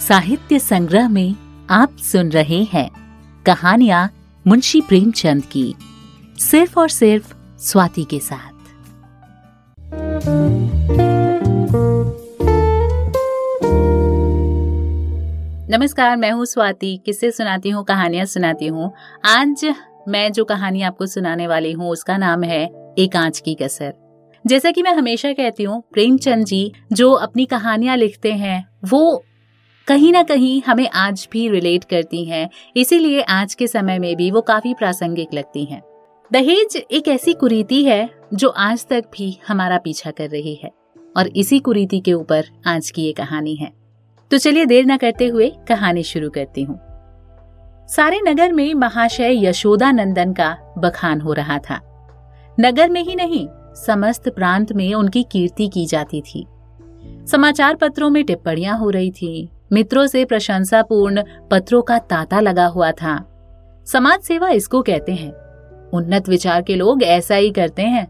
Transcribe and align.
साहित्य 0.00 0.58
संग्रह 0.58 1.08
में 1.08 1.34
आप 1.70 1.96
सुन 1.96 2.30
रहे 2.30 2.62
हैं 2.64 2.90
कहानियाँ 3.46 4.10
मुंशी 4.46 4.80
प्रेमचंद 4.80 5.44
की, 5.44 5.74
सिर्फ़ 6.38 6.80
और 6.80 6.88
सिर्फ़ 6.88 7.34
स्वाति 7.58 8.04
के 8.04 8.18
साथ। 8.18 8.52
नमस्कार, 15.70 16.16
मैं 16.16 16.32
हूँ 16.32 16.46
स्वाति। 16.46 17.02
किससे 17.06 17.30
सुनाती 17.30 17.70
हूँ, 17.70 17.84
कहानियाँ 17.84 18.26
सुनाती 18.26 18.66
हूँ। 18.66 18.92
आज 19.24 19.74
मैं 20.08 20.32
जो 20.32 20.44
कहानी 20.44 20.82
आपको 20.82 21.06
सुनाने 21.06 21.46
वाली 21.46 21.72
हूँ, 21.72 21.90
उसका 21.90 22.16
नाम 22.16 22.42
है 22.42 22.77
एक 22.98 23.16
आँच 23.16 23.40
की 23.40 23.54
कसर। 23.54 23.94
जैसा 24.46 24.70
कि 24.70 24.82
मैं 24.82 24.94
हमेशा 24.94 25.32
कहती 25.32 25.62
हूँ, 25.62 25.82
प्रेमचंद 25.92 26.44
जी, 26.44 26.72
जो 26.92 27.12
अपनी 27.12 27.44
कहानियाँ 27.44 27.96
लिखते 27.96 28.32
हैं, 28.32 28.68
वो 28.84 29.24
कहीं 29.86 30.12
ना 30.12 30.22
कहीं 30.22 30.62
हमें 30.66 30.90
आज 30.90 31.28
भी 31.32 31.48
रिलेट 31.48 31.84
करती 31.84 32.24
हैं। 32.24 32.50
इसीलिए 32.76 33.20
आज 33.20 33.54
के 33.54 33.66
समय 33.66 33.98
में 33.98 34.16
भी 34.16 34.30
वो 34.30 34.40
काफ़ी 34.40 34.74
प्रासंगिक 34.74 35.28
लगती 35.34 35.64
हैं। 35.64 35.82
दहेज 36.32 36.76
एक 36.90 37.08
ऐसी 37.08 37.32
कुरीति 37.32 37.84
है, 37.84 38.10
जो 38.34 38.48
आज 38.48 38.86
तक 38.86 39.04
भी 39.18 39.38
हमारा 39.48 39.78
पीछा 39.78 40.10
कर 40.10 40.28
रही 40.28 40.54
है। 40.54 40.70
और 41.16 41.28
इसी 41.28 41.58
कुरीति 41.58 42.00
के 42.00 42.12
ऊपर 42.12 42.44
आज 42.66 42.90
की 42.90 43.02
ये 43.02 43.12
कहानी 43.12 43.54
है। 43.54 43.72
तो 44.30 44.38
चलिए 44.38 44.66
देर 44.66 44.84
न 44.86 44.96
करते 44.96 45.26
हुए 45.26 45.52
कहानी 45.68 46.02
शुरू 46.02 46.30
करती 46.30 46.62
हूँ। 46.62 46.80
सारे 47.88 48.20
नगर 48.28 48.52
में 48.52 48.74
महाशय 48.74 49.46
यशोदा 49.46 49.92
नंदन 49.92 50.32
का 50.32 50.74
बखान 50.78 51.20
हो 51.20 51.32
रहा 51.32 51.58
था। 51.58 51.87
नगर 52.60 52.90
में 52.90 53.02
ही 53.02 53.14
नहीं 53.14 53.48
समस्त 53.86 54.28
प्रांत 54.28 54.72
में 54.72 54.94
उनकी 54.94 55.22
कीर्ति 55.22 55.68
की 55.68 55.86
जाती 55.86 56.20
थी। 56.20 56.46
समाचार 57.26 57.74
पत्रों 57.74 58.10
में 58.10 58.24
टिप्पणियाँ 58.24 58.78
हो 58.78 58.90
रही 58.90 59.10
थी। 59.10 59.48
मित्रों 59.72 60.06
से 60.06 60.24
प्रशंसापूर्ण 60.24 61.22
पत्रों 61.50 61.82
का 61.82 61.98
तांता 61.98 62.40
लगा 62.40 62.66
हुआ 62.66 62.92
था। 62.92 63.24
समाज 63.86 64.20
सेवा 64.20 64.48
इसको 64.48 64.82
कहते 64.82 65.12
हैं। 65.12 65.32
उन्नत 65.90 66.28
विचार 66.28 66.62
के 66.62 66.74
लोग 66.74 67.02
ऐसा 67.02 67.34
ही 67.34 67.50
करते 67.50 67.82
हैं। 67.82 68.08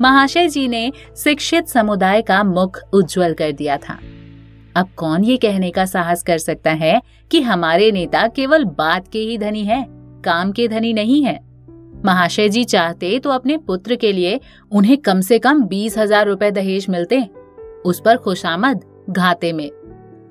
महाशय 0.00 0.48
जी 0.48 0.68
ने 0.68 0.92
शिक्षित 1.16 1.66
समुदाय 1.66 2.22
का 2.22 2.44
मुख 2.44 2.80
उज्जवल 2.92 3.32
कर 3.32 3.52
दिया 3.52 3.76
था। 3.76 3.98
अब 4.76 4.88
कौन 4.96 5.24
ये 5.24 5.36
कहने 5.36 5.70
का 5.70 5.84
साहस 5.84 6.22
कर 6.22 6.38
सकता 6.38 6.70
है 6.70 7.02
कि 7.30 7.40
हमारे 7.40 7.90
नेता 7.90 8.26
केवल 8.26 8.64
बात 8.64 9.08
के 9.08 9.18
ही 9.18 9.38
धनी 9.38 9.64
हैं, 9.64 9.86
काम 10.24 10.52
के 10.52 10.68
धनी 10.68 10.92
नहीं 10.92 11.24
है? 11.24 11.51
महाशय 12.04 12.48
जी 12.48 12.64
चाहते 12.64 13.18
तो 13.18 13.30
अपने 13.30 13.56
पुत्र 13.58 13.96
के 13.96 14.12
लिए 14.12 14.40
उन्हें 14.72 14.96
कम 14.98 15.20
से 15.20 15.38
कम 15.38 15.62
बीस 15.66 15.98
हज़ार 15.98 16.26
रूपए 16.26 16.50
दहेज 16.50 16.86
मिलते, 16.90 17.22
उस 17.84 18.00
पर 18.04 18.16
खुशामद 18.16 18.84
घाते 19.10 19.52
में। 19.52 19.70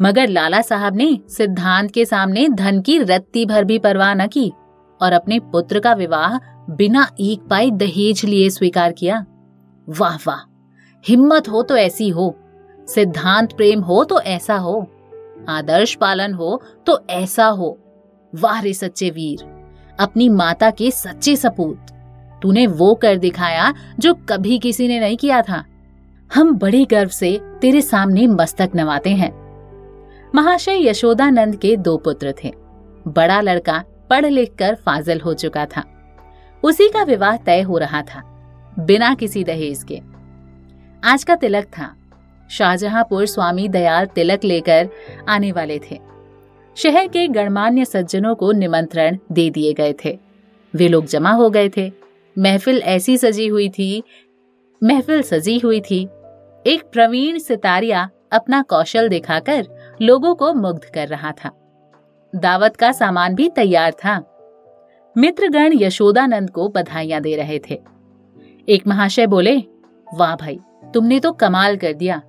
मगर 0.01 0.29
लाला 0.29 0.61
साहब 0.61 0.95
ने 0.95 1.17
सिद्धांत 1.29 1.91
के 1.91 2.05
सामने 2.05 2.47
धन 2.49 2.81
की 2.81 2.97
रत्ती 2.99 3.45
भर 3.45 3.63
भी 3.63 3.77
परवाह 3.79 4.13
न 4.13 4.27
की 4.27 4.51
और 5.01 5.13
अपने 5.13 5.39
पुत्र 5.51 5.79
का 5.79 5.93
विवाह 5.93 6.37
बिना 6.71 7.07
एक 7.21 7.47
पाई 7.49 7.71
दहेज 7.71 8.23
लिए 8.25 8.49
स्वीकार 8.49 8.91
किया। 8.91 9.25
वाह 9.87 10.17
वाह, 10.27 10.39
हिम्मत 11.03 11.49
हो 11.49 11.61
तो 11.63 11.77
ऐसी 11.77 12.09
हो, 12.09 12.35
सिद्धांत 12.87 13.53
प्रेम 13.53 13.81
हो 13.81 14.03
तो 14.03 14.19
ऐसा 14.21 14.55
हो, 14.57 14.79
आदर्श 15.49 15.95
पालन 15.95 16.33
हो 16.33 16.61
तो 16.87 16.99
ऐसा 17.09 17.45
हो, 17.47 17.77
वाह 18.33 18.59
रे 18.59 18.73
सच्चे 18.73 19.09
वीर। 19.09 19.43
अपनी 19.99 20.29
माता 20.29 20.69
के 20.69 20.91
सच्चे 20.91 21.35
सपूत। 21.35 21.85
तूने 22.41 22.65
वो 22.67 22.93
कर 22.95 23.17
दिखाया 23.17 23.73
जो 23.99 24.13
कभी 24.29 24.57
किसी 24.59 24.87
ने 24.87 24.99
नहीं 24.99 25.17
किया 25.17 25.41
था। 25.41 25.63
हम 26.31 26.53
बड़े 26.53 26.83
गर्व 26.85 27.09
से 27.09 27.39
तेरे 27.61 27.81
सामने 27.81 28.27
मस्तक 28.27 28.71
नवाते 28.75 29.09
हैं। 29.09 29.31
महाशय 30.35 30.87
यशोदानंद 30.87 31.55
के 31.55 31.75
दो 31.77 31.97
पुत्र 31.97 32.33
थे। 32.43 32.53
बड़ा 33.07 33.39
लड़का 33.41 33.83
पढ़ 34.09 34.25
लिख 34.25 34.55
कर 34.59 34.75
फाजल 34.75 35.19
हो 35.19 35.33
चुका 35.33 35.65
था। 35.65 35.83
उसी 36.63 36.87
का 36.89 37.03
विवाह 37.03 37.37
तय 37.37 37.61
हो 37.61 37.77
रहा 37.77 38.01
था, 38.01 38.21
बिना 38.79 39.13
किसी 39.15 39.43
दहेज 39.43 39.83
के। 39.83 40.01
आज 41.03 41.23
का 41.23 41.35
तिलक 41.35 41.65
था। 41.77 41.93
शाहजहांपुर 42.49 43.25
स्वामी 43.25 43.67
दयाल 43.67 44.05
तिलक 44.05 44.43
लेकर 44.43 44.89
आने 45.29 45.51
वाले 45.51 45.79
थे। 45.79 45.99
शहर 46.77 47.07
के 47.07 47.27
गणमान्य 47.27 47.85
सज्जनों 47.85 48.35
को 48.35 48.51
निमंत्रण 48.51 49.17
दे 49.31 49.49
दिए 49.49 49.73
गए 49.73 49.93
थे। 50.05 50.19
वे 50.75 50.87
लोग 50.87 51.05
जमा 51.05 51.31
हो 51.31 51.49
गए 51.49 51.69
थे। 51.77 51.91
महफिल 52.37 52.77
ऐसी 52.77 53.17
सजी 53.17 53.47
हुई 53.47 53.69
थी, 53.69 54.03
महफिल 54.83 55.21
सजी 55.21 55.57
हुई 55.59 55.81
थी। 55.81 56.03
एक 56.67 56.89
प्रवीण 56.93 57.37
सितारिया 57.37 58.09
अपना 58.31 58.61
कौशल 58.61 59.09
दिखाकर 59.09 59.67
लोगों 60.01 60.35
को 60.35 60.53
मुग्ध 60.53 60.85
कर 60.93 61.07
रहा 61.07 61.31
था। 61.31 61.51
दावत 62.35 62.75
का 62.75 62.91
सामान 62.91 63.35
भी 63.35 63.49
तैयार 63.49 63.91
था। 63.91 64.23
मित्रगण 65.17 65.73
यशोदानंद 65.73 66.49
को 66.49 66.69
बधाइयाँ 66.69 67.21
दे 67.21 67.35
रहे 67.35 67.59
थे। 67.59 67.81
एक 68.69 68.87
महाशय 68.87 69.27
बोले, 69.27 69.57
वाह 70.13 70.35
भाई, 70.35 70.59
तुमने 70.93 71.19
तो 71.19 71.31
कमाल 71.31 71.77
कर 71.77 71.93
दिया। 71.93 72.21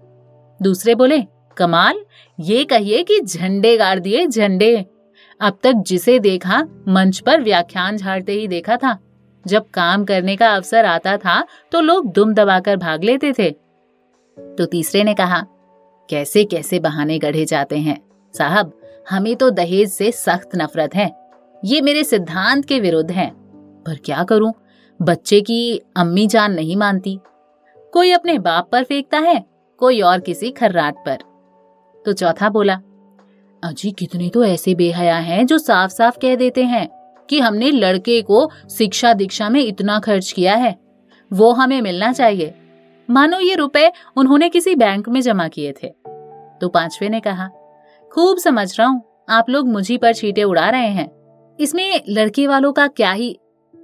दूसरे 0.63 0.95
बोले, 0.95 1.23
कमाल? 1.57 2.05
ये 2.41 2.65
कहिए 2.65 3.03
कि 3.03 3.21
झंडे 3.21 3.77
गाड़ 3.77 3.99
दिए 3.99 4.27
झंडे। 4.27 4.87
अब 5.41 5.59
तक 5.63 5.73
जिसे 5.73 6.19
देखा, 6.19 6.67
मंच 6.89 7.19
पर 7.19 7.41
व्याख्यान 7.41 7.97
झाड़ते 7.97 8.33
ही 8.33 8.47
देखा 8.49 8.77
था। 8.77 8.99
जब 9.47 9.69
काम 9.71 10.05
करने 10.05 10.37
का 10.37 10.49
अवसर 10.49 10.85
आता 10.85 11.17
था 11.17 11.45
तो 11.73 11.81
लोग 11.81 12.13
दुम 12.13 12.35
दबाकर 12.35 12.77
भाग 12.77 13.05
लेते 13.05 13.33
थे। 13.33 13.51
तो 14.37 14.65
तीसरे 14.65 15.05
ने 15.05 15.15
कहा, 15.15 15.41
कैसे 16.09 16.45
कैसे 16.45 16.79
बहाने 16.81 17.19
गढ़े 17.19 17.45
जाते 17.45 17.79
हैं? 17.79 18.03
साहब, 18.39 18.81
हमें 19.11 19.37
तो 19.37 19.51
दहेज 19.51 19.91
से 19.91 20.11
सख्त 20.13 20.49
नफरत 20.57 20.95
है। 20.95 21.11
ये 21.65 21.81
मेरे 21.81 22.05
सिद्धांत 22.05 22.65
के 22.65 22.81
विरुद्ध 22.81 23.11
है। 23.11 23.31
पर 23.87 23.97
क्या 24.05 24.23
करूँ? 24.25 24.53
बच्चे 25.03 25.41
की 25.41 25.81
अम्मी 25.97 26.27
जान 26.27 26.53
नहीं 26.53 26.77
मानती। 26.77 27.19
कोई 27.93 28.13
अपने 28.13 28.39
बाप 28.39 28.69
पर 28.73 28.85
फेंकता 28.85 29.19
है? 29.19 29.45
कोई 29.79 30.01
और 30.01 30.21
किसी 30.21 30.51
खर्राट 30.51 30.95
पर। 31.07 31.32
तो 32.05 32.13
चौथा 32.13 32.49
बोला, 32.49 32.75
अजी, 33.63 33.91
कितने 33.91 34.29
तो 34.29 34.45
ऐसे 34.45 34.75
बेहया 34.75 35.17
हैं 35.17 35.47
जो 35.47 35.59
साफ़ 35.59 35.91
साफ़ 35.91 36.19
कह 36.19 36.35
देते 36.37 36.65
हैं 36.65 36.89
कि 37.31 37.41
हमने 37.41 37.71
लड़के 37.71 38.23
को 38.23 38.51
शिक्षा 38.71 39.13
दीक्षा 39.13 39.49
में 39.49 39.61
इतना 39.61 39.99
खर्च 39.99 40.33
किया 40.33 40.55
है। 40.55 40.79
वो 41.33 41.53
हमें 41.53 41.81
मिलना 41.83 42.13
चाहिए। 42.13 42.55
मानो 43.11 43.41
ये 43.41 43.55
रुपए 43.55 43.93
उन्होंने 44.17 44.49
किसी 44.49 44.75
बैंक 44.75 45.09
में 45.09 45.21
जमा 45.21 45.49
किए 45.49 45.73
थे। 45.73 45.89
तो 46.61 46.69
पांचवे 46.69 47.09
ने 47.09 47.21
कहा, 47.21 47.49
खूब 48.13 48.39
समझ 48.39 48.79
रहा 48.79 48.89
हूँ, 48.89 49.03
आप 49.29 49.51
लोग 49.51 49.69
मुझी 49.69 49.99
पर 49.99 50.15
छीटे 50.15 50.43
उड़ा 50.43 50.71
रहे 50.71 50.89
हैं। 50.89 51.11
इसमें 51.61 52.01
लड़के 52.09 52.47
वालों 52.47 52.73
का 52.73 52.87
क्या 52.87 53.13
ही, 53.13 53.39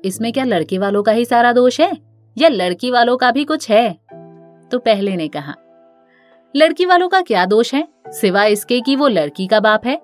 इसमें 0.04 0.32
क्या 0.32 0.44
लड़के 0.44 0.78
वालों 0.78 1.02
का 1.02 1.12
ही 1.12 1.24
सारा 1.24 1.52
दोष 1.52 1.80
है? 1.80 1.92
या 2.38 2.48
लड़की 2.48 2.90
वालों 2.90 3.16
का 3.16 3.30
भी 3.30 3.44
कुछ 3.44 3.70
है? 3.70 3.90
तो 4.70 4.78
पहले 4.78 5.16
ने 5.16 5.28
कहा, 5.28 5.54
लड़की 6.56 6.86
वालों 6.86 7.08
का 7.08 7.20
क्या 7.20 7.46
दोष 7.46 7.74
है? 7.74 7.88
सिवाय 8.12 8.52
इसके 8.52 8.80
कि 8.80 8.96
वो 8.96 9.08
लड़की 9.08 9.46
का 9.46 9.60
बाप 9.60 9.86
है? 9.86 9.96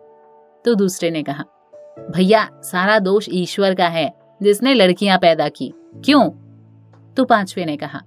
तो 0.65 0.75
दूसरे 0.75 1.10
ने 1.10 1.22
कहा, 1.22 1.44
भैया, 2.10 2.48
सारा 2.62 2.98
दोष 2.98 3.28
ईश्वर 3.32 3.75
का 3.75 3.87
है, 3.87 4.12
जिसने 4.41 4.75
लड़कियाँ 4.75 5.19
पैदा 5.19 5.48
की। 5.48 5.72
क्यों? 6.04 6.28
तो 7.16 7.25
पांचवे 7.25 7.65
ने 7.65 7.76
कहा, 7.76 8.03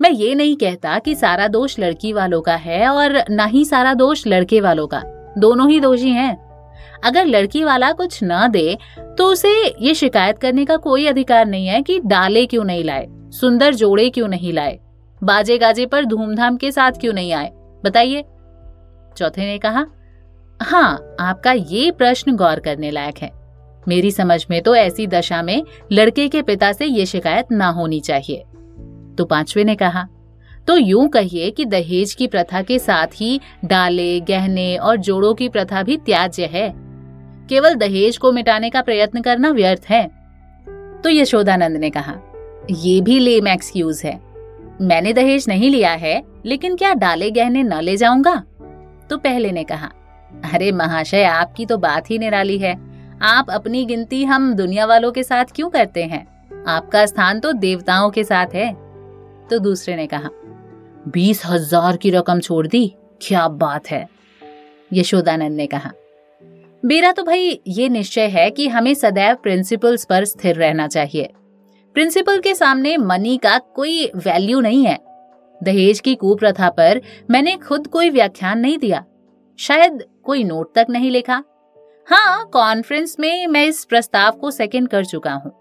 मैं 0.00 0.10
ये 0.10 0.34
नहीं 0.34 0.56
कहता 0.56 0.98
कि 0.98 1.14
सारा 1.14 1.48
दोष 1.48 1.78
लड़की 1.78 2.12
वालों 2.12 2.40
का 2.40 2.54
है 2.54 2.88
और 2.88 3.22
ना 3.30 3.44
ही 3.44 3.64
सारा 3.64 3.94
दोष 3.94 4.26
लड़के 4.26 4.60
वालों 4.60 4.86
का। 4.86 5.02
दोनों 5.38 5.68
ही 5.70 5.80
दोषी 5.80 6.10
हैं। 6.10 6.36
अगर 7.04 7.26
लड़की 7.26 7.64
वाला 7.64 7.90
कुछ 7.92 8.18
न 8.22 8.48
दे 8.50 8.76
तो 9.18 9.26
उसे 9.26 9.52
ये 9.80 9.94
शिकायत 9.94 10.38
करने 10.38 10.64
का 10.64 10.76
कोई 10.76 11.06
अधिकार 11.06 11.46
नहीं 11.46 11.66
है 11.66 11.82
कि 11.82 11.98
डाले 12.00 12.44
क्यों 12.46 12.64
नहीं 12.64 12.84
लाए, 12.84 13.06
सुंदर 13.30 13.74
जोड़े 13.74 14.08
क्यों 14.10 14.28
नहीं 14.28 14.52
लाए 14.52 14.78
बाजे 15.20 15.58
गाजे 15.58 15.86
पर 15.86 16.04
धूमधाम 16.04 16.56
के 16.56 16.70
साथ 16.72 16.92
क्यों 16.92 17.12
नहीं 17.12 17.32
आए। 17.32 17.50
बताइए 17.84 18.24
चौथे 19.16 19.46
ने 19.46 19.58
कहा 19.58 19.86
हाँ 20.60 21.16
आपका 21.20 21.52
ये 21.52 21.90
प्रश्न 21.90 22.36
गौर 22.36 22.60
करने 22.60 22.90
लायक 22.90 23.18
है। 23.18 23.30
मेरी 23.88 24.10
समझ 24.10 24.44
में 24.50 24.60
तो 24.62 24.74
ऐसी 24.74 25.06
दशा 25.06 25.42
में 25.42 25.62
लड़के 25.92 26.28
के 26.28 26.42
पिता 26.42 26.72
से 26.72 26.84
ये 26.84 27.06
शिकायत 27.06 27.52
ना 27.52 27.68
होनी 27.68 28.00
चाहिए। 28.00 28.44
तो 29.18 29.24
पांचवे 29.24 29.64
ने 29.64 29.74
कहा 29.74 30.06
तो 30.68 30.76
यूँ 30.76 31.08
कहिए 31.08 31.50
कि 31.50 31.64
दहेज 31.64 32.12
की 32.14 32.26
प्रथा 32.26 32.62
के 32.62 32.78
साथ 32.78 33.06
ही 33.14 33.40
डाले, 33.64 34.20
गहने 34.20 34.76
और 34.76 34.96
जोड़ों 34.96 35.32
की 35.34 35.48
प्रथा 35.48 35.82
भी 35.82 35.96
त्याज्य 35.96 36.46
है। 36.46 36.72
केवल 37.48 37.74
दहेज 37.74 38.18
को 38.18 38.32
मिटाने 38.32 38.70
का 38.70 38.82
प्रयत्न 38.82 39.20
करना 39.20 39.50
व्यर्थ 39.50 39.86
है। 39.88 40.06
तो 41.02 41.10
यशोदानंद 41.10 41.76
ने 41.76 41.90
कहा, 41.90 42.14
ये 42.70 43.00
भी 43.00 43.18
लेम 43.18 43.48
एक्सक्यूज 43.48 44.02
है। 44.04 44.18
मैंने 44.80 45.12
दहेज 45.12 45.44
नहीं 45.48 45.70
लिया 45.70 45.92
है, 45.92 46.22
लेकिन 46.46 46.76
क्या 46.76 46.92
डाले, 46.94 47.30
गहने 47.30 47.62
न 47.62 47.80
ले 47.80 47.96
जाऊँगा? 47.96 48.42
तो 49.10 49.16
पहले 49.18 49.52
ने 49.52 49.64
कहा, 49.64 49.90
अरे 50.54 50.70
महाशय, 50.72 51.24
आपकी 51.24 51.66
तो 51.66 51.76
बात 51.78 52.10
ही 52.10 52.18
निराली 52.18 52.58
है। 52.58 52.74
आप 53.22 53.50
अपनी 53.50 53.84
गिनती 53.84 54.24
हम 54.24 54.52
दुनिया 54.54 54.86
वालों 54.86 55.10
के 55.12 55.22
साथ 55.22 55.44
क्यों 55.54 55.68
करते 55.70 56.02
हैं? 56.02 56.26
आपका 56.68 57.04
स्थान 57.06 57.40
तो 57.40 57.52
देवताओं 57.52 58.10
के 58.10 58.24
साथ 58.24 58.54
है। 58.54 58.72
तो 59.50 59.58
दूसरे 59.58 59.96
ने 59.96 60.06
कहा, 60.06 60.30
बीस 61.08 61.42
हज़ार 61.46 61.96
की 61.96 62.10
रकम 62.10 62.40
छोड़ 62.40 62.66
दी, 62.66 62.86
क्या 63.22 63.46
बात 63.48 63.90
है? 63.90 64.06
यशोदानंद 64.92 65.56
ने 65.56 65.66
कहा, 65.66 65.92
मेरा 66.82 67.12
तो 67.12 67.22
भाई 67.22 67.60
ये 67.68 67.88
निश्चय 67.88 68.26
है 68.28 68.50
कि 68.50 68.68
हमें 68.68 68.94
सदैव 68.94 69.36
प्रिंसिपल्स 69.36 70.04
पर 70.04 70.24
स्थिर 70.24 70.56
रहना 70.56 70.86
चाहिए। 70.88 71.28
प्रिंसिपल 71.94 72.38
के 72.38 72.54
सामने 72.54 72.96
मनी 72.96 73.36
का 73.36 73.58
कोई 73.74 74.10
वैल्यू 74.16 74.60
नहीं 74.60 74.84
है। 74.86 74.98
दहेज 75.60 76.00
की 76.00 76.14
कुप्रथा 76.14 76.68
पर 76.70 77.00
मैंने 77.30 77.56
खुद 77.58 77.86
कोई 77.86 78.10
व्याख्यान 78.10 78.58
नहीं 78.58 78.78
दिया। 78.78 79.04
शायद 79.58 80.04
कोई 80.24 80.44
नोट 80.44 80.74
तक 80.74 80.86
नहीं 80.90 81.10
लिखा। 81.10 81.42
हाँ 82.08 82.44
कॉन्फ्रेंस 82.52 83.16
में 83.20 83.46
मैं 83.46 83.64
इस 83.64 83.84
प्रस्ताव 83.84 84.32
को 84.32 84.50
सेकंड 84.50 84.88
कर 84.88 85.04
चुका 85.04 85.32
हूँ। 85.34 85.52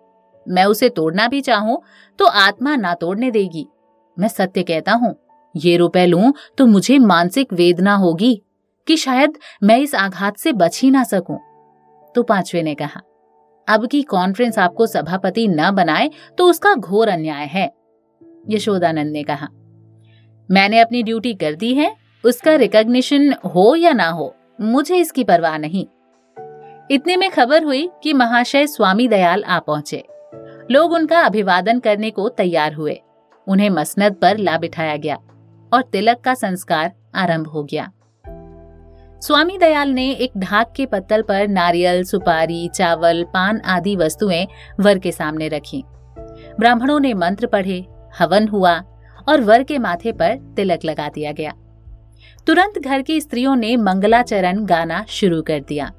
मैं 0.46 0.66
उसे 0.66 0.90
तोड़ना 0.90 1.28
भी 1.28 1.42
चाहूँ 1.42 1.82
तो 2.20 2.26
आत्मा 2.26 2.76
ना 2.76 2.94
तोड़ने 2.94 3.32
देगी। 3.32 3.66
मैं 4.18 4.28
सत्य 4.28 4.64
कहता 4.64 4.94
हूँ, 4.94 5.16
ये 5.56 5.76
रुपए 5.78 6.06
लूँ 6.06 6.34
तो 6.58 6.66
मुझे 6.66 6.98
मानसिक 7.00 7.54
वेदना 7.54 7.96
होगी 7.96 8.42
कि 8.88 8.98
शायद 8.98 9.38
मैं 9.64 9.78
इस 9.78 9.96
आघात 9.96 10.38
से 10.38 10.54
बच 10.54 10.80
ही 10.84 10.92
ना 10.92 11.04
सकूँ। 11.04 11.38
तो 12.16 12.24
पांचवे 12.24 12.64
ने 12.64 12.74
कहा, 12.76 13.02
अब 13.68 13.88
की 13.88 14.02
कॉन्फ्रेंस 14.04 14.60
आपको 14.60 14.88
सभापति 14.88 15.48
न 15.48 15.72
बनाए 15.72 16.10
तो 16.38 16.50
उसका 16.50 16.74
घोर 16.74 17.10
अन्याय 17.10 17.46
है। 17.46 17.72
यशोदानंद 18.50 19.12
ने 19.12 19.24
कहा 19.24 19.48
मैंने 20.52 20.80
अपनी 20.80 21.04
ड्यूटी 21.04 21.34
कर 21.34 21.54
दी 21.54 21.74
है, 21.74 21.96
उसका 22.26 22.56
रिकॉग्निशन 22.56 23.34
हो 23.34 23.76
या 23.76 23.94
ना 23.94 24.10
हो, 24.10 24.36
मुझे 24.62 24.96
इसकी 24.96 25.24
परवाह 25.24 25.58
नहीं। 25.58 25.86
इतने 26.92 27.18
में 27.18 27.30
खबर 27.30 27.64
हुई 27.64 27.90
कि 28.04 28.14
महाशय 28.14 28.68
स्वामी 28.68 29.08
दयाल 29.08 29.44
आ 29.44 29.60
पहुँचे। 29.60 30.04
लोग 30.72 30.92
उनका 30.92 31.20
अभिवादन 31.20 31.80
करने 31.80 32.12
को 32.12 32.30
तैयार 32.30 32.74
हुए। 32.74 33.02
उन्हें 33.48 33.70
मसनद 33.70 34.16
पर 34.16 34.38
ला 34.38 34.58
बिठाया 34.58 34.96
गया 34.96 35.16
और 35.74 35.82
तिलक 35.82 36.20
का 36.20 36.34
संस्कार 36.34 36.94
आरंभ 37.16 37.48
हो 37.48 37.64
गया। 37.64 37.92
स्वामी 39.22 39.58
दयाल 39.58 39.90
ने 39.90 40.12
एक 40.12 40.32
ढाक 40.38 40.74
के 40.76 40.86
पत्तल 40.86 41.22
पर 41.22 41.48
नारियल, 41.48 42.04
सुपारी, 42.04 42.68
चावल, 42.68 43.24
पान 43.24 43.62
आदि 43.62 43.96
वस्तुएँ 43.96 44.48
वर 44.80 45.00
के 45.00 45.12
सामने 45.12 45.48
रखी। 45.48 45.84
ब्राह्मणों 46.60 47.00
ने 47.00 47.14
मंत्र 47.14 47.48
पढ़े, 47.48 47.86
हवन 48.20 48.48
हुआ 48.48 48.84
और 49.28 49.42
वर 49.42 49.64
के 49.64 49.78
माथे 49.78 50.12
पर 50.12 50.54
तिलक 50.56 50.80
लगा 50.86 51.10
दिया 51.10 51.32
गया। 51.32 51.54
तुरंत 52.48 52.80
घर 52.80 53.02
की 53.02 53.22
स्त्रियों 53.22 53.56
ने 53.56 53.76
मंगलाचरण 53.76 54.66
गाना 54.66 55.06
शुरू 55.08 55.42
कर 55.42 55.60
दिया। 55.60 55.92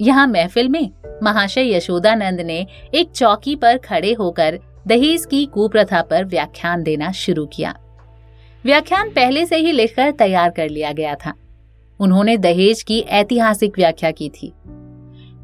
यहाँ 0.00 0.26
महफिल 0.26 0.68
में 0.68 0.90
महाशय 1.22 1.76
यशोदानंद 1.76 2.40
ने 2.40 2.66
एक 2.94 3.10
चौकी 3.10 3.56
पर 3.56 3.78
खड़े 3.78 4.12
होकर 4.12 4.58
दहेज 4.86 5.26
की 5.26 5.46
कुप्रथा 5.46 6.02
पर 6.02 6.24
व्याख्यान 6.24 6.82
देना 6.82 7.12
शुरू 7.12 7.46
किया। 7.46 7.74
व्याख्यान 8.64 9.10
पहले 9.10 9.46
से 9.46 9.56
ही 9.56 9.72
लिखकर 9.72 10.10
तैयार 10.10 10.50
कर 10.50 10.68
लिया 10.68 10.92
गया 10.92 11.14
था। 11.14 11.34
उन्होंने 12.00 12.36
दहेज 12.36 12.82
की 12.82 13.00
ऐतिहासिक 13.00 13.72
व्याख्या 13.76 14.10
की 14.10 14.28
थी। 14.28 14.52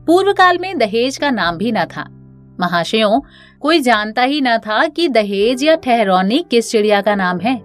पूर्व 0.07 0.33
काल 0.33 0.59
में 0.59 0.79
दहेज 0.79 1.17
का 1.17 1.31
नाम 1.31 1.57
भी 1.57 1.73
न 1.73 1.85
था। 1.85 2.14
महाशयों, 2.61 3.21
कोई 3.61 3.81
जानता 3.81 4.23
ही 4.23 4.41
न 4.41 4.59
था 4.59 4.87
कि 4.87 5.09
दहेज 5.09 5.65
या 5.65 5.75
ठहरौनी 5.75 6.45
किस 6.51 6.71
चिड़िया 6.71 7.01
का 7.01 7.15
नाम 7.15 7.41
है। 7.41 7.61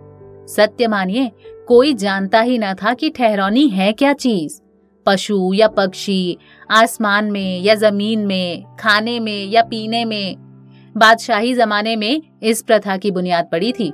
सत्य 0.47 0.87
मानिए, 0.87 1.31
कोई 1.67 1.93
जानता 1.93 2.41
ही 2.41 2.57
न 2.57 2.73
था 2.73 2.93
कि 2.93 3.09
ठहरौनी 3.09 3.67
है 3.67 3.93
क्या 3.93 4.13
चीज़। 4.13 4.61
पशु 5.05 5.51
या 5.55 5.67
पक्षी, 5.67 6.37
आसमान 6.71 7.31
में 7.31 7.61
या 7.61 7.75
ज़मीन 7.75 8.19
में, 8.19 8.63
खाने 8.79 9.19
में 9.19 9.45
या 9.45 9.61
पीने 9.61 10.05
में। 10.05 10.35
बादशाही 10.97 11.53
जमाने 11.53 11.95
में 11.95 12.21
इस 12.43 12.61
प्रथा 12.61 12.97
की 12.97 13.11
बुनियाद 13.11 13.49
पड़ी 13.51 13.71
थी। 13.71 13.93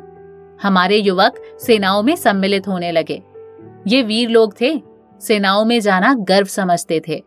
हमारे 0.63 0.97
युवक 0.97 1.41
सेनाओं 1.61 2.03
में 2.03 2.15
सम्मिलित 2.15 2.67
होने 2.67 2.91
लगे। 2.91 3.21
ये 3.87 4.01
वीर 4.01 4.29
लोग 4.29 4.61
थे, 4.61 4.81
सेनाओं 5.21 5.65
में 5.65 5.79
जाना 5.79 6.13
गर्व 6.13 6.45
समझते 6.45 7.01
थे। 7.07 7.23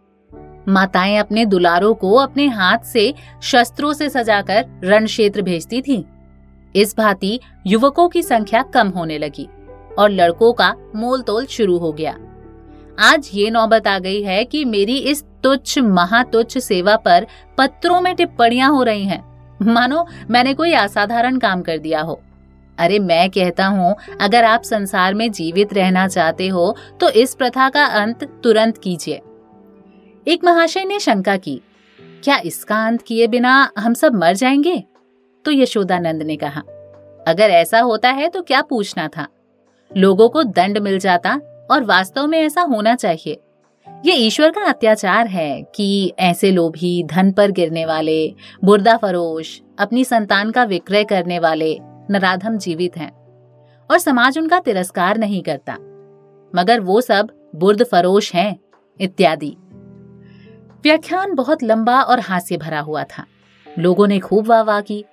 माताएँ 0.68 1.16
अपने 1.16 1.44
दुलारों 1.46 1.94
को 1.94 2.14
अपने 2.14 2.46
हाथ 2.46 2.78
से 2.78 3.12
शस्त्रों 3.42 3.92
से 3.92 4.08
सजाकर 4.10 4.64
रण 4.84 5.06
क्षेत्र 5.06 5.42
भेजती 5.42 5.80
थीं। 5.82 6.02
इस 6.74 6.96
भांति 6.96 7.38
युवकों 7.66 8.08
की 8.08 8.22
संख्या 8.22 8.62
कम 8.74 8.88
होने 8.88 9.18
लगी 9.18 9.48
और 9.98 10.10
लड़कों 10.10 10.52
का 10.52 10.74
मोल 10.96 11.22
तोल 11.22 11.46
शुरू 11.46 11.78
हो 11.78 11.92
गया। 11.92 12.16
आज 12.98 13.30
ये 13.34 13.50
नौबत 13.50 13.86
आ 13.86 13.98
गई 13.98 14.22
है 14.22 14.44
कि 14.44 14.64
मेरी 14.64 14.96
इस 14.96 15.24
तुच्छ, 15.42 15.78
महातुच्छ 15.78 16.58
सेवा 16.58 16.96
पर 16.96 17.26
पत्रों 17.58 18.00
में 18.00 18.14
टिप्पणियाँ 18.14 18.70
हो 18.70 18.82
रही 18.82 19.04
हैं। 19.04 19.22
मानो 19.64 20.06
मैंने 20.30 20.54
कोई 20.54 20.72
असाधारण 20.72 21.38
काम 21.38 21.62
कर 21.62 21.78
दिया 21.78 22.00
हो। 22.00 22.20
अरे 22.78 22.98
मैं 22.98 23.28
कहता 23.30 23.66
हूँ, 23.66 23.94
अगर 24.20 24.44
आप 24.44 24.62
संसार 24.62 25.14
में 25.14 25.30
जीवित 25.32 25.72
रहना 25.74 26.06
चाहते 26.08 26.48
हो 26.48 26.74
तो 27.00 27.08
इस 27.10 27.34
प्रथा 27.34 27.68
का 27.68 27.84
अंत 28.02 28.24
तुरंत 28.42 28.78
कीजिए। 28.78 29.20
एक 30.28 30.44
महाशय 30.44 30.84
ने 30.84 30.98
शंका 30.98 31.36
की, 31.36 31.60
क्या 32.24 32.38
इसका 32.38 32.86
अंत 32.86 33.02
किए 33.02 33.26
बिना 33.26 33.70
हम 33.78 33.94
सब 33.94 34.14
मर 34.14 34.34
जाएँगे? 34.34 34.84
तो 35.44 35.50
यशोदानंद 35.50 36.22
ने 36.22 36.36
कहा, 36.36 36.60
अगर 37.28 37.50
ऐसा 37.50 37.80
होता 37.80 38.10
है 38.10 38.28
तो 38.28 38.42
क्या 38.42 38.62
पूछना 38.62 39.08
था? 39.08 39.26
लोगों 39.96 40.28
को 40.28 40.42
दंड 40.42 40.78
मिल 40.78 40.98
जाता 40.98 41.40
और 41.70 41.84
वास्तव 41.84 42.26
में 42.26 42.38
ऐसा 42.38 42.60
होना 42.60 42.94
चाहिए। 42.94 43.40
ये 44.06 44.12
ईश्वर 44.12 44.50
का 44.50 44.60
अत्याचार 44.60 45.26
है 45.26 45.62
कि 45.74 46.12
ऐसे 46.18 46.50
लोभी 46.50 47.02
धन 47.04 47.32
पर 47.32 47.50
गिरने 47.50 47.84
वाले, 47.84 48.34
बुर्दा 48.64 48.96
फरोश, 48.96 49.60
अपनी 49.78 50.04
संतान 50.04 50.50
का 50.50 50.64
विक्रय 50.64 51.04
करने 51.04 51.38
वाले 51.38 51.78
नराधम 52.10 52.58
जीवित 52.58 52.96
हैं 52.96 53.10
और 53.90 53.98
समाज 53.98 54.38
उनका 54.38 54.58
तिरस्कार 54.58 55.18
नहीं 55.18 55.42
करता। 55.42 55.74
मगर 56.54 56.80
वो 56.80 57.00
सब 57.00 57.28
बुर्द 57.54 57.84
फरोश 57.84 58.34
हैं, 58.34 58.58
इत्यादि। 59.00 59.56
व्याख्यान 60.84 61.34
बहुत 61.34 61.62
लंबा 61.62 62.00
और 62.00 62.20
हास्य 62.20 62.56
भरा 62.56 62.80
हुआ 62.80 63.04
था। 63.04 63.24
लोगों 63.78 64.06
ने 64.06 64.18
खूब 64.18 64.46
वाह 64.46 64.62
वाह 64.62 64.80
की। 64.80 65.04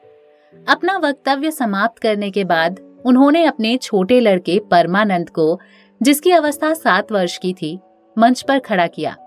अपना 0.69 0.97
वक्तव्य 0.97 1.51
समाप्त 1.51 2.01
करने 2.01 2.31
के 2.31 2.43
बाद 2.43 2.79
उन्होंने 3.05 3.43
अपने 3.43 3.77
छोटे 3.77 4.19
लड़के 4.19 4.61
परमानंद 4.71 5.29
को, 5.29 5.59
जिसकी 6.03 6.31
अवस्था 6.31 6.73
सात 6.73 7.11
वर्ष 7.11 7.37
की 7.37 7.53
थी, 7.53 7.79
मंच 8.17 8.41
पर 8.41 8.59
खड़ा 8.59 8.87
किया। 8.87 9.17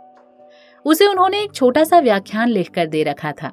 उसे 0.84 1.06
उन्होंने 1.06 1.42
एक 1.42 1.52
छोटा 1.52 1.84
सा 1.84 2.00
व्याख्यान 2.00 2.48
लिखकर 2.48 2.86
दे 2.86 3.02
रखा 3.02 3.32
था। 3.32 3.52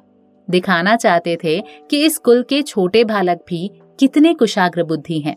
दिखाना 0.50 0.96
चाहते 0.96 1.38
थे 1.44 1.60
कि 1.60 2.04
इस 2.04 2.18
कुल 2.18 2.42
के 2.42 2.62
छोटे 2.62 3.04
बालक 3.04 3.44
भी 3.48 3.70
कितने 4.00 4.34
कुशाग्र 4.34 4.82
बुद्धि 4.82 5.18
हैं। 5.18 5.36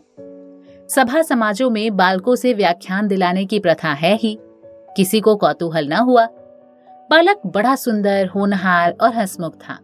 सभा 0.90 1.22
समाजों 1.22 1.70
में 1.70 1.96
बालकों 1.96 2.36
से 2.36 2.54
व्याख्यान 2.54 3.08
दिलाने 3.08 3.44
की 3.44 3.58
प्रथा 3.58 3.92
है 3.92 4.16
ही। 4.16 4.38
किसी 4.96 5.20
को 5.20 5.36
कौतूहल 5.36 5.88
न 5.88 5.92
हुआ। 5.92 6.28
बालक 7.10 7.40
बड़ा 7.46 7.74
सुंदर, 7.76 8.26
होनहार 8.26 8.96
और 9.00 9.14
हंसमुख 9.14 9.54
था। 9.54 9.78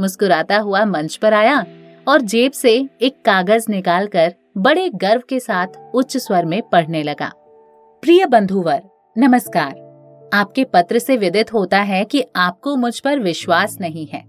मुस्कुराता 0.00 0.56
हुआ 0.56 0.84
मंच 0.84 1.16
पर 1.16 1.34
आया 1.34 1.66
और 2.08 2.20
जेब 2.20 2.52
से 2.52 2.88
एक 3.02 3.16
कागज़ 3.24 3.66
निकालकर 3.70 4.34
बड़े 4.58 4.88
गर्व 4.88 5.22
के 5.28 5.40
साथ 5.40 5.66
उच्च 5.94 6.16
स्वर 6.16 6.44
में 6.44 6.62
पढ़ने 6.62 7.02
लगा। 7.02 7.32
प्रिय 8.02 8.26
बंधुवर, 8.26 8.82
नमस्कार। 9.18 9.70
आपके 10.34 10.64
पत्र 10.64 10.98
से 10.98 11.16
विदित 11.16 11.52
होता 11.52 11.78
है 11.78 12.04
कि 12.04 12.24
आपको 12.36 12.76
मुझ 12.76 13.00
पर 13.00 13.18
विश्वास 13.18 13.78
नहीं 13.80 14.06
है। 14.06 14.24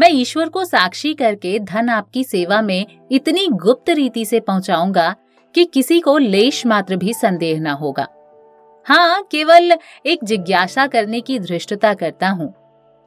मैं 0.00 0.10
ईश्वर 0.10 0.48
को 0.48 0.64
साक्षी 0.64 1.14
करके 1.14 1.58
धन 1.58 1.88
आपकी 1.88 2.24
सेवा 2.24 2.62
में 2.62 2.86
इतनी 3.12 3.48
गुप्त 3.48 3.90
रीति 3.90 4.24
से 4.24 4.40
पहुंचाऊँगा 4.40 5.14
कि 5.54 5.64
किसी 5.64 6.00
को 6.00 6.18
लेश 6.18 6.66
मात्र 6.66 6.96
भी 6.96 7.14
संदेह 7.14 7.60
न 7.60 7.66
होगा। 7.66 8.06
हाँ 8.86 9.28
केवल 9.30 9.72
एक 10.06 10.18
जिज्ञासा 10.24 10.86
करने 10.86 11.20
की 11.20 11.38
धृष्टता 11.38 11.94
करता 11.94 12.28
हूँ। 12.28 12.54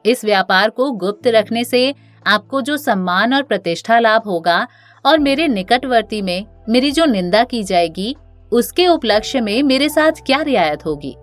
इस 0.06 0.24
व्यापार 0.24 0.70
को 0.70 0.90
गुप्त 0.90 1.26
रखने 1.26 1.64
से 1.64 1.94
आपको 2.26 2.60
जो 2.60 2.76
सम्मान 2.76 3.34
और 3.34 3.42
प्रतिष्ठा 3.42 3.98
लाभ 3.98 4.22
होगा 4.26 4.66
और 5.06 5.18
मेरे 5.18 5.48
निकटवर्ती 5.48 6.22
में 6.22 6.46
मेरी 6.68 6.90
जो 6.90 7.04
निंदा 7.04 7.44
की 7.44 7.62
जाएगी, 7.62 8.16
उसके 8.52 8.86
उपलक्ष्य 8.86 9.40
में 9.40 9.62
मेरे 9.62 9.88
साथ 9.88 10.12
क्या 10.26 10.42
रियायत 10.42 10.86
होगी? 10.86 11.16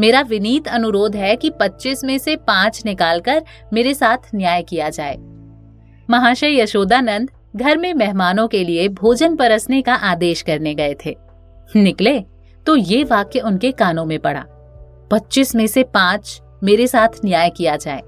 मेरा 0.00 0.20
विनीत 0.20 0.68
अनुरोध 0.68 1.16
है 1.16 1.36
कि 1.36 1.50
25 1.50 2.04
में 2.04 2.18
से 2.18 2.36
पाँच 2.36 2.82
निकालकर 2.86 3.42
मेरे 3.72 3.94
साथ 3.94 4.18
न्याय 4.34 4.62
किया 4.62 4.88
जाए। 4.88 5.16
महाशय 6.10 6.60
यशोदानंद 6.60 7.30
घर 7.56 7.76
में 7.76 7.94
मेहमानों 7.94 8.48
के 8.48 8.64
लिए 8.64 8.88
भोजन 8.88 9.36
परसने 9.36 9.82
का 9.82 9.94
आदेश 9.94 10.42
करने 10.42 10.74
गए 10.74 10.94
थे। 11.06 11.16
निकले? 11.76 12.24
तो 12.68 12.76
ये 12.76 13.04
वाक्य 13.04 13.40
उनके 13.40 13.72
कानों 13.72 14.04
में 14.04 14.18
पड़ा। 14.18 14.44
पच्चीस 15.10 15.54
में 15.54 15.66
से 15.66 15.82
पाँच 15.82 16.42
मेरे 16.62 16.86
साथ 16.86 17.08
न्याय 17.24 17.50
किया 17.50 17.76
जाए। 17.76 18.02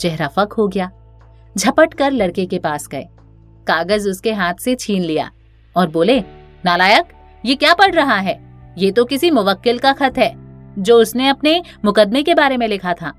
चेहरा 0.00 0.28
फक 0.28 0.52
हो 0.52 0.68
गया। 0.68 0.90
झपट 1.58 1.94
कर 1.94 2.10
लड़के 2.10 2.46
के 2.46 2.58
पास 2.58 2.88
गए। 2.88 3.04
कागज़ 3.66 4.08
उसके 4.08 4.32
हाथ 4.32 4.54
से 4.54 4.74
छीन 4.74 5.02
लिया 5.02 5.30
और 5.76 5.88
बोले, 5.88 6.20
नालायक, 6.64 7.04
ये 7.44 7.54
क्या 7.54 7.74
पढ़ 7.74 7.94
रहा 7.94 8.16
है? 8.16 8.40
ये 8.78 8.90
तो 8.90 9.04
किसी 9.04 9.30
मुवक्किल 9.30 9.78
का 9.78 9.92
खत 9.92 10.18
है, 10.18 10.34
जो 10.78 10.98
उसने 10.98 11.28
अपने 11.28 11.62
मुकदमे 11.84 12.22
के 12.22 12.34
बारे 12.34 12.56
में 12.56 12.68
लिखा 12.68 12.94
था। 12.94 13.12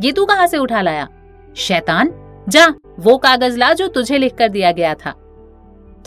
ये 0.00 0.12
तू 0.12 0.24
कहाँ 0.24 0.46
से 0.46 0.58
उठा 0.58 0.80
लाया? 0.80 1.08
शैतान? 1.56 2.12
जा, 2.48 2.66
वो 2.98 3.18
कागज़ 3.18 3.58
ला 3.58 3.72
जो 3.72 3.88
तुझे 3.88 4.18
लिख 4.18 4.34
कर 4.34 4.48
दिया 4.48 4.72
गया 4.72 4.94
था। 4.94 5.10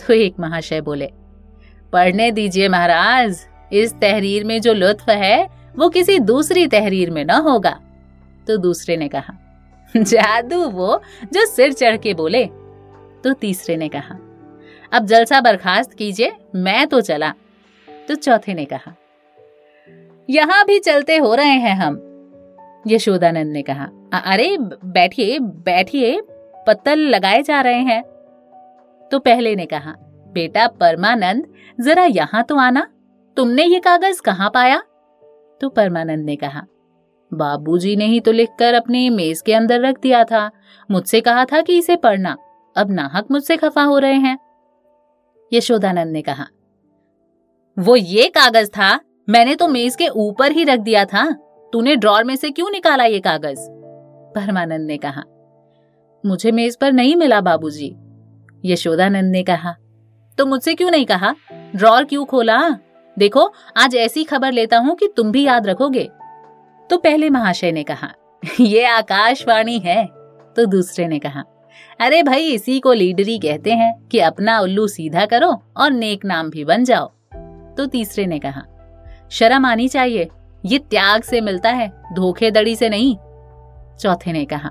तो 0.06 0.12
एक 0.12 0.34
महाशय 0.40 0.80
बोले, 0.80 1.12
पढ़ने 1.92 2.30
दीजिए 2.30 2.68
महाराज 2.68 3.51
इस 3.72 3.94
तहरीर 3.94 4.44
में 4.44 4.60
जो 4.60 4.72
लुत्फ 4.72 5.08
है, 5.08 5.48
वो 5.76 5.88
किसी 5.88 6.18
दूसरी 6.18 6.66
तहरीर 6.66 7.10
में 7.10 7.24
न 7.24 7.30
होगा। 7.30 7.78
तो 8.46 8.56
दूसरे 8.56 8.96
ने 8.96 9.08
कहा, 9.08 9.34
जादू 9.94 10.64
वो 10.64 11.00
जो 11.24 11.46
सिर 11.46 11.72
चढ़ 11.72 11.96
के 11.96 12.14
बोले। 12.14 12.44
तो 13.24 13.32
तीसरे 13.32 13.76
ने 13.76 13.88
कहा, 13.88 14.18
अब 14.92 15.06
जलसा 15.06 15.40
बर्खास्त 15.40 15.92
कीजिए, 15.92 16.32
मैं 16.54 16.86
तो 16.86 17.00
चला। 17.00 17.32
तो 18.08 18.14
चौथे 18.14 18.54
ने 18.54 18.64
कहा, 18.64 18.94
यहाँ 20.28 20.64
भी 20.64 20.78
चलते 20.78 21.16
हो 21.16 21.34
रहे 21.34 21.58
हैं 21.58 21.74
हम। 21.76 22.00
यशोदानंद 22.86 23.52
ने 23.52 23.62
कहा 23.62 23.88
अरे, 24.14 24.56
बैठिए 24.58 25.38
बैठिए, 25.38 26.20
पत्तल 26.66 26.98
लगाए 26.98 27.42
जा 27.42 27.60
रहे 27.60 27.80
हैं। 27.80 28.02
तो 29.10 29.18
पहले 29.18 29.54
ने 29.56 29.66
कहा, 29.66 29.94
बेटा 30.32 30.66
परमानंद, 30.80 31.46
जरा 31.80 32.04
यहाँ 32.04 32.42
तो 32.42 32.56
आना। 32.56 32.86
तुमने 33.36 33.64
ये 33.64 33.78
कागज़ 33.80 34.20
कहाँ 34.22 34.50
पाया? 34.54 34.82
तो 35.60 35.68
परमानंद 35.68 36.24
ने 36.24 36.36
कहा, 36.36 36.62
बाबूजी 37.30 37.94
ने 37.96 38.04
ही 38.04 38.20
तो 38.20 38.32
लिखकर 38.32 38.74
अपनी 38.74 39.08
मेज 39.10 39.40
के 39.40 39.54
अंदर 39.54 39.80
रख 39.80 40.00
दिया 40.00 40.24
था। 40.24 40.50
मुझसे 40.90 41.20
कहा 41.20 41.44
था 41.44 41.60
कि 41.60 41.78
इसे 41.78 41.96
पढ़ना। 41.96 42.36
अब 42.76 42.90
नाहक 42.90 43.30
मुझसे 43.30 43.56
खफा 43.56 43.82
हो 43.82 43.98
रहे 43.98 44.14
हैं। 44.14 44.38
यशोदानंद 45.52 46.12
ने 46.12 46.22
कहा, 46.22 46.46
वो 47.76 47.96
ये 47.96 48.28
कागज़ 48.28 48.68
था, 48.70 48.98
मैंने 49.28 49.54
तो 49.54 49.68
मेज 49.68 49.96
के 49.96 50.08
ऊपर 50.08 50.52
ही 50.52 50.64
रख 50.64 50.78
दिया 50.78 51.04
था। 51.04 51.30
तूने 51.72 51.96
ड्रॉर 51.96 52.24
में 52.24 52.36
से 52.36 52.50
क्यों 52.50 52.70
निकाला 52.70 53.04
ये 53.04 53.20
कागज़? 53.20 53.60
परमानंद 54.34 54.86
ने 54.86 54.96
कहा, 54.96 55.24
मुझे 56.24 56.52
मेज 56.52 56.76
पर 56.76 56.92
नहीं 56.92 57.16
मिला 57.16 57.40
बाबूजी। 57.40 57.94
यशोदानंद 58.64 59.32
ने 59.32 59.42
कहा 59.42 59.76
तो 60.38 60.46
मुझसे 60.46 60.74
क्यों 60.74 60.90
नहीं 60.90 61.06
कहा? 61.06 61.34
ड्रॉर 61.76 62.04
क्यों 62.04 62.24
खोला? 62.24 62.58
देखो, 63.18 63.52
आज 63.76 63.94
ऐसी 63.94 64.24
खबर 64.24 64.52
लेता 64.52 64.78
हूँ 64.78 64.96
कि 64.96 65.08
तुम 65.16 65.32
भी 65.32 65.44
याद 65.44 65.66
रखोगे। 65.66 66.08
तो 66.90 66.98
पहले 66.98 67.30
महाशय 67.30 67.72
ने 67.72 67.82
कहा, 67.82 68.08
ये 68.60 68.84
आकाशवाणी 68.84 69.78
है। 69.78 70.04
तो 70.56 70.66
दूसरे 70.66 71.06
ने 71.08 71.18
कहा, 71.18 71.44
अरे 72.00 72.22
भाई, 72.22 72.46
इसी 72.46 72.80
को 72.80 72.92
लीडरी 72.92 73.38
कहते 73.38 73.72
हैं 73.72 74.08
कि 74.08 74.18
अपना 74.18 74.58
उल्लू 74.60 74.86
सीधा 74.88 75.26
करो 75.26 75.62
और 75.76 75.90
नेक 75.90 76.24
नाम 76.24 76.50
भी 76.50 76.64
बन 76.64 76.84
जाओ। 76.84 77.06
तो 77.76 77.86
तीसरे 77.86 78.26
ने 78.26 78.38
कहा, 78.38 78.62
शर्म 79.30 79.66
आनी 79.66 79.88
चाहिए, 79.88 80.28
ये 80.64 80.78
त्याग 80.78 81.22
से 81.22 81.40
मिलता 81.40 81.70
है, 81.70 81.92
धोखेधड़ी 82.12 82.76
से 82.76 82.88
नहीं। 82.88 83.16
चौथे 83.98 84.32
ने 84.32 84.44
कहा, 84.44 84.70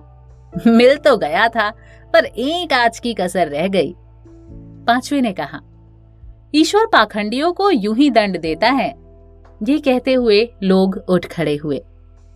मिल 0.67 0.95
तो 0.97 1.17
गया 1.17 1.47
था, 1.47 1.69
पर 2.13 2.25
एक 2.25 2.73
आज 2.73 2.99
की 2.99 3.13
कसर 3.13 3.47
रह 3.47 3.67
गई। 3.67 3.93
पांचवे 4.87 5.21
ने 5.21 5.33
कहा 5.33 5.61
ईश्वर 6.55 6.85
पाखंडियों 6.85 7.53
को 7.53 7.71
यूँ 7.71 7.95
ही 7.95 8.09
दंड 8.09 8.39
देता 8.39 8.67
है। 8.67 8.89
ये 9.63 9.79
कहते 9.79 10.13
हुए 10.13 10.53
लोग 10.63 11.03
उठ 11.09 11.25
खड़े 11.25 11.55
हुए। 11.55 11.83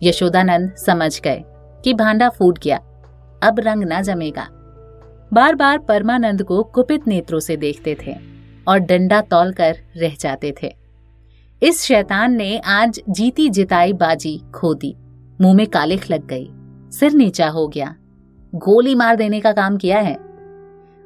यशोदानंद 0.02 0.74
समझ 0.74 1.20
गए 1.20 1.44
कि 1.84 1.94
भांडा 1.94 2.28
फूट 2.28 2.58
गया। 2.58 2.76
अब 3.42 3.56
रंग 3.60 3.84
ना 3.84 4.00
जमेगा। 4.00 4.48
बार 5.32 5.54
बार 5.54 5.78
परमानंद 5.78 6.42
को 6.42 6.62
कुपित 6.62 7.06
नेत्रों 7.06 7.40
से 7.40 7.56
देखते 7.56 7.96
थे 8.06 8.16
और 8.68 8.78
डंडा 8.78 9.20
तोलकर 9.20 9.76
रह 9.96 10.14
जाते 10.20 10.54
थे। 10.62 10.76
इस 11.62 11.82
शैतान 11.82 12.34
ने 12.34 12.58
आज 12.58 13.00
जीती 13.08 13.48
जिताई 13.48 13.92
बाजी 13.92 14.42
खो 14.54 14.74
दी। 14.74 14.96
मुँह 15.40 15.54
में 15.54 15.66
कालिख 15.66 16.10
लग 16.10 16.26
गई। 16.26 16.50
सिर 16.90 17.12
नीचा 17.12 17.48
हो 17.48 17.68
गया। 17.68 17.94
गोली 18.54 18.94
मार 18.94 19.16
देने 19.16 19.40
का 19.40 19.52
काम 19.52 19.76
किया 19.76 19.98
है। 19.98 20.25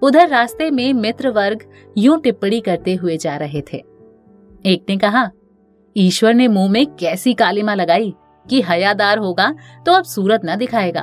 उधर 0.02 0.28
रास्ते 0.28 0.70
में 0.70 0.92
मित्र 0.92 1.30
वर्ग 1.30 1.64
यूँ 1.98 2.20
टिप्पणी 2.20 2.60
करते 2.60 2.94
हुए 2.94 3.16
जा 3.16 3.36
रहे 3.36 3.60
थे। 3.60 3.76
एक 4.66 4.84
ने 4.88 4.96
कहा, 4.96 5.30
ईश्वर 5.96 6.34
ने 6.34 6.48
मुँह 6.48 6.70
में 6.70 6.86
कैसी 6.86 7.34
कालिमा 7.34 7.74
लगाई 7.74 8.14
कि 8.50 8.62
हयादार 8.62 9.18
होगा 9.18 9.54
तो 9.86 9.92
अब 9.92 10.04
सूरत 10.04 10.40
न 10.44 10.56
दिखाएगा? 10.56 11.02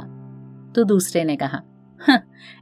तो 0.76 0.84
दूसरे 0.84 1.24
ने 1.24 1.36
कहा 1.36 1.62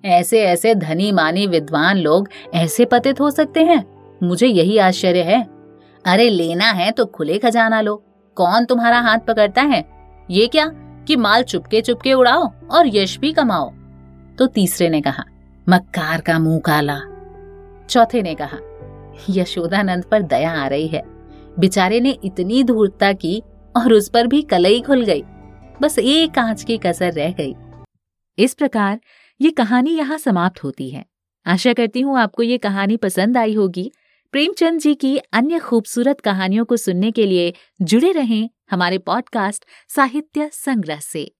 ऐसे 0.05 0.41
ऐसे 0.41 0.75
धनी 0.75 1.11
मानी 1.11 1.47
विद्वान 1.47 1.97
लोग 1.97 2.29
ऐसे 2.53 2.85
पतित 2.85 3.21
हो 3.21 3.31
सकते 3.31 3.63
हैं। 3.63 3.85
मुझे 4.23 4.47
यही 4.47 4.77
आश्चर्य 4.77 5.23
है। 5.23 5.47
अरे, 6.05 6.29
लेना 6.29 6.71
है 6.71 6.91
तो 6.91 7.05
खुले 7.05 7.37
खजाना 7.37 7.81
लो। 7.81 8.03
कौन 8.35 8.65
तुम्हारा 8.65 8.99
हाथ 8.99 9.17
पकड़ता 9.17 9.61
है? 9.61 9.85
ये 10.29 10.47
क्या 10.47 10.65
कि 11.07 11.15
माल 11.15 11.43
चुपके 11.43 11.81
चुपके 11.81 12.13
उड़ाओ 12.13 12.51
और 12.71 12.83
यश 12.87 13.19
भी 13.19 13.31
कमाओ? 13.31 13.69
तो 14.37 14.47
तीसरे 14.47 14.89
ने 14.89 15.01
कहा 15.01 15.23
मक्कार 15.69 16.21
का 16.21 16.39
मुँह 16.39 16.59
काला। 16.59 16.99
चौथे 17.89 18.21
ने 18.21 18.35
कहा, 18.41 18.57
यशोदानंद 19.29 20.03
पर 20.03 20.21
दया 20.21 20.51
आ 20.51 20.67
रही 20.67 20.87
है। 20.87 21.01
बेचारे 21.59 21.99
ने 21.99 22.09
इतनी 22.23 22.63
धूर्तता 22.63 23.13
की 23.13 23.43
और 23.77 23.93
उस 23.93 24.09
पर 24.09 24.27
भी 24.27 24.41
कलई 24.41 24.81
खुल 24.81 25.03
गई। 25.03 25.21
बस 25.81 25.99
एक 25.99 26.31
कांच 26.31 26.63
की 26.63 26.77
कसर 26.77 27.11
रह 27.11 27.31
गई। 27.31 27.55
इस 28.37 28.53
प्रकार 28.53 28.99
ये 29.41 29.51
कहानी 29.51 29.91
यहाँ 29.91 30.17
समाप्त 30.17 30.63
होती 30.63 30.89
है। 30.89 31.05
आशा 31.45 31.73
करती 31.73 32.01
हूँ 32.01 32.19
आपको 32.19 32.43
ये 32.43 32.57
कहानी 32.57 32.97
पसंद 32.97 33.37
आई 33.37 33.53
होगी। 33.53 33.91
प्रेमचंद 34.31 34.79
जी 34.79 34.95
की 34.95 35.17
अन्य 35.17 35.59
खूबसूरत 35.59 36.21
कहानियों 36.21 36.65
को 36.65 36.77
सुनने 36.77 37.11
के 37.11 37.25
लिए 37.25 37.53
जुड़े 37.81 38.11
रहें 38.11 38.49
हमारे 38.71 38.97
पॉडकास्ट 38.97 39.65
साहित्य 39.89 40.49
संग्रह 40.53 40.99
से। 40.99 41.35